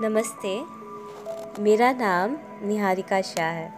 नमस्ते। 0.00 0.50
मेरा 1.62 1.90
नाम 1.92 2.36
निहारिका 2.62 3.20
शाह 3.20 3.52
है 3.52 3.70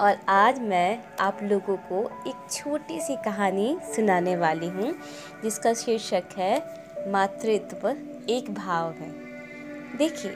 और 0.00 0.16
आज 0.28 0.58
मैं 0.60 0.98
आप 1.20 1.38
लोगों 1.42 1.76
को 1.90 2.00
एक 2.28 2.50
छोटी 2.52 2.98
सी 3.00 3.16
कहानी 3.16 3.76
सुनाने 3.86 4.34
वाली 4.36 4.68
हूँ, 4.68 4.92
जिसका 5.42 5.72
शीर्षक 5.74 6.34
है, 6.38 6.56
मातृत्व 7.12 7.88
एक 8.30 8.50
भाव 8.54 8.90
है। 8.92 9.10
देखिए, 9.96 10.34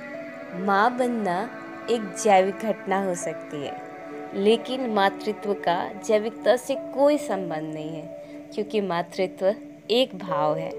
माँ 0.64 0.96
बनना 0.98 1.38
एक 1.90 2.14
जैविक 2.24 2.64
घटना 2.64 3.04
हो 3.04 3.14
सकती 3.16 3.64
है, 3.64 3.76
लेकिन 4.34 4.88
मातृत्व 4.92 5.54
का 5.64 5.78
जैविकता 6.06 6.56
से 6.58 6.76
कोई 6.94 7.18
संबंध 7.18 7.74
नहीं 7.74 7.90
है, 7.90 8.06
क्योंकि 8.54 8.80
मातृत्व 8.80 9.54
एक 9.90 10.18
भाव 10.18 10.56
है। 10.56 10.72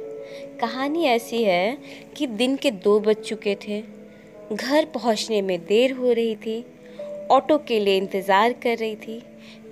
कहानी 0.57 1.05
ऐसी 1.07 1.43
है 1.43 1.77
कि 2.17 2.27
दिन 2.27 2.55
के 2.55 2.71
दो 2.71 2.99
बज 2.99 3.23
चुके 3.25 3.57
थे 3.67 3.83
घर 4.51 4.85
पहुँचने 4.85 5.41
में 5.41 5.59
देर 5.59 5.91
हो 5.93 6.11
रही 6.11 6.35
थी। 6.35 6.63
ऑटो 7.31 7.57
के 7.57 7.79
लिए 7.79 7.97
इंतज़ार 7.97 8.53
कर 8.53 8.77
रही 8.77 8.95
थी। 8.95 9.21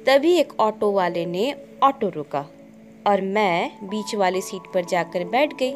तभी 0.08 0.34
एक 0.34 0.59
ऑटो 0.59 0.91
वाले 0.91 1.26
ने 1.26 1.54
ऑटो 1.84 2.09
रुका 2.09 2.45
और 3.08 3.21
मैं 3.21 3.88
बीच 3.90 4.16
वाली 4.16 4.41
सीट 4.41 4.71
पर 4.73 4.85
जाकर 4.85 5.23
बैठ 5.26 5.54
गई। 5.54 5.73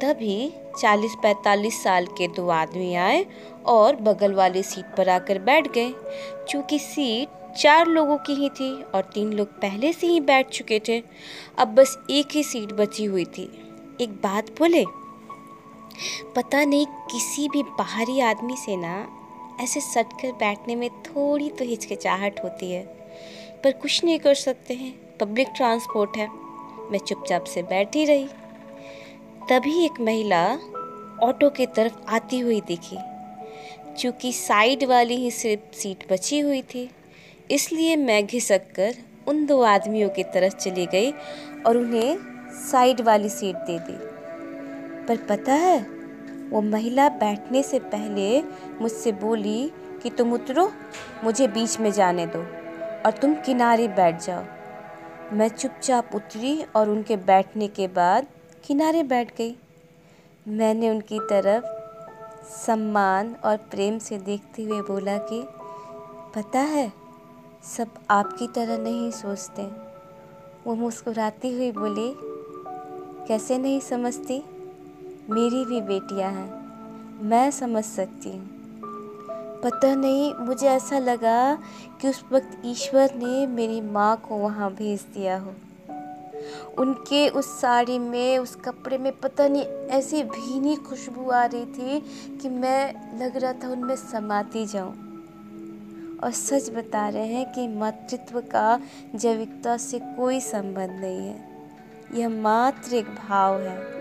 तभी 0.00 0.52
40-45 0.78 1.82
साल 1.82 2.06
के 2.18 2.28
दो 2.28 2.48
आदमी 2.48 2.94
आए 2.96 3.24
और 3.66 3.96
बगल 3.96 4.34
वाली 4.34 4.62
सीट 4.62 4.94
पर 4.96 5.08
आकर 5.08 5.38
बैठ 5.40 5.72
गए। 5.72 5.92
चूँकि 6.48 6.78
सीट 6.78 7.38
चार 7.56 7.86
लोगों 7.86 8.16
की 8.16 8.34
ही 8.34 8.48
थी 8.50 8.70
और 8.84 9.10
तीन 9.14 9.32
लोग 9.32 9.48
पहले 9.60 9.92
से 9.92 10.06
ही 10.06 10.20
बैठ 10.20 10.48
चुके 10.48 10.80
थे, 10.88 11.02
अब 11.58 11.74
बस 11.74 11.96
एक 12.10 12.34
ही 12.34 12.42
सीट 12.42 12.72
बची 12.72 13.04
हुई 13.04 13.24
थी। 13.28 13.50
एक 14.00 14.10
बात 14.22 14.50
बोले 14.58 14.84
पता 16.36 16.64
नहीं 16.64 16.86
किसी 16.86 17.48
भी 17.48 17.62
बाहरी 17.62 18.20
आदमी 18.20 18.56
से 18.56 18.76
ना 18.76 19.08
ऐसे 19.60 19.80
सट 19.80 20.12
कर 20.12 20.32
बैठने 20.32 20.74
में 20.74 20.90
थोड़ी 20.90 21.50
तो 21.50 21.64
हिचकिचाहट 21.64 22.44
होती 22.44 22.70
है। 22.72 22.82
पर 23.64 23.72
कुछ 23.72 24.04
नहीं 24.04 24.18
कर 24.18 24.34
सकते 24.34 24.74
हैं। 24.74 25.18
पब्लिक 25.18 25.48
ट्रांसपोर्ट 25.56 26.16
है। 26.16 26.28
मैं 26.90 26.98
चुपचाप 26.98 27.44
से 27.44 27.62
बैठी 27.62 28.04
रही। 28.04 28.28
तभी 29.50 29.84
एक 29.84 30.00
महिला 30.00 30.58
ऑटो 31.22 31.50
की 31.50 31.66
तरफ़ 31.66 31.94
आती 32.08 32.38
हुई 32.38 32.60
दिखी। 32.60 32.96
चूँकि 33.98 34.32
साइड 34.32 34.84
वाली 34.84 35.16
ही 35.16 35.30
सिर्फ़ 35.30 35.76
सीट 35.76 36.12
बची 36.12 36.40
हुई 36.40 36.62
थी, 36.62 36.90
इसलिए 37.50 37.96
मैं 37.96 38.26
घिसक 38.26 38.72
कर 38.74 38.94
उन 39.28 39.46
दो 39.46 39.62
आदमियों 39.62 40.08
की 40.08 40.22
तरफ़ 40.22 40.54
चली 40.54 40.86
गई 40.86 41.12
और 41.66 41.76
उन्हें 41.76 42.18
साइड 42.52 43.00
वाली 43.00 43.28
सीट 43.28 43.56
दे 43.56 43.78
दी। 43.78 44.09
पर 45.10 45.16
पता 45.16 45.52
है? 45.52 45.86
वो 46.50 46.60
महिला 46.60 47.08
बैठने 47.08 47.62
से 47.62 47.78
पहले 47.78 48.42
मुझसे 48.80 49.12
बोली 49.12 49.72
कि 50.02 50.10
तुम 50.10 50.32
उतरो, 50.32 50.72
मुझे 51.24 51.48
बीच 51.48 51.80
में 51.80 51.92
जाने 51.92 52.26
दो 52.26 52.38
और 53.06 53.10
तुम 53.10 53.34
किनारे 53.34 53.88
बैठ 53.88 54.22
जाओ। 54.22 54.44
मैं 55.36 55.48
चुपचाप 55.48 56.14
उतरी 56.14 56.64
और 56.76 56.90
उनके 56.90 57.16
बैठने 57.16 57.68
के 57.68 57.88
बाद 57.88 58.26
किनारे 58.64 59.02
बैठ 59.02 59.36
गई। 59.38 59.56
मैंने 60.48 60.90
उनकी 60.90 61.18
तरफ़ 61.18 61.64
सम्मान 62.44 63.36
और 63.44 63.56
प्रेम 63.56 63.98
से 63.98 64.18
देखते 64.18 64.62
हुए 64.62 64.80
बोला 64.80 65.18
कि, 65.18 65.44
पता 66.36 66.58
है, 66.58 66.92
सब 67.76 67.88
आपकी 68.10 68.46
तरह 68.46 68.78
नहीं 68.78 69.10
सोचते। 69.10 69.62
वो 70.66 70.74
मुस्कुराती 70.74 71.54
हुई 71.54 71.72
बोली, 71.72 72.14
कैसे 73.28 73.58
नहीं 73.58 73.80
समझती? 73.80 74.44
मेरी 75.28 75.64
भी 75.64 75.80
बेटियाँ 75.80 76.32
हैं। 76.32 76.70
मैं 77.22 77.50
समझ 77.50 77.84
सकती 77.84 78.30
हूँ। 78.30 78.50
पता 79.62 79.94
नहीं, 79.94 80.34
मुझे 80.34 80.66
ऐसा 80.66 80.98
लगा 80.98 81.54
कि 82.00 82.08
उस 82.08 82.24
वक्त 82.32 82.62
ईश्वर 82.64 83.14
ने 83.14 83.46
मेरी 83.46 83.80
माँ 83.80 84.16
को 84.28 84.36
वहाँ 84.36 84.72
भेज 84.72 85.00
दिया 85.00 85.38
हो। 85.38 85.52
उनके 86.78 87.28
उस 87.28 87.60
साड़ी 87.60 87.98
में, 87.98 88.38
उस 88.38 88.56
कपड़े 88.56 88.98
में 88.98 89.12
पता 89.12 89.48
नहीं, 89.48 89.62
ऐसी 89.66 90.22
भीनी 90.22 90.76
खुशबू 90.76 91.30
आ 91.30 91.44
रही 91.44 91.66
थी 91.66 92.00
कि 92.38 92.48
मैं 92.48 92.94
लग 93.18 93.36
रहा 93.36 93.52
था 93.52 93.68
उनमें 93.68 93.96
समाती 93.96 94.66
जाऊँ। 94.66 94.94
और 96.24 96.30
सच 96.30 96.70
बता 96.70 97.08
रहे 97.08 97.26
हैं 97.26 97.52
कि 97.52 97.68
मातृत्व 97.68 98.40
का 98.40 98.80
जैविकता 99.14 99.76
से 99.76 99.98
कोई 99.98 100.40
संबंध 100.40 100.90
नहीं 100.90 101.28
है। 101.28 101.44
यह 102.14 102.28
मात्र 102.28 102.94
एक 102.94 103.06
भाव 103.06 103.60
है। 103.60 103.99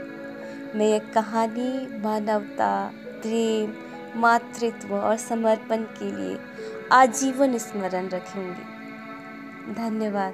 मैं 0.76 0.88
ये 0.88 1.00
कहानी 1.00 2.00
मानवता 2.02 2.92
प्रेम 3.22 3.74
मातृत्व 4.22 4.96
और 4.96 5.18
समर्पण 5.18 5.84
के 5.84 6.12
लिए 6.12 6.40
आजीवन 6.92 7.58
स्मरण 7.58 8.10
रखूँगी। 8.10 9.74
धन्यवाद। 9.74 10.34